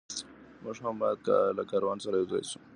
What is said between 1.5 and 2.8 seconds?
له کاروان سره یو ځای سو.